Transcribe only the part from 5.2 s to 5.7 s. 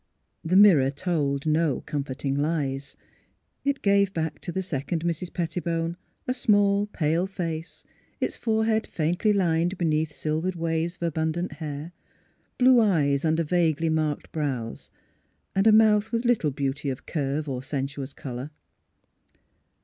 Pet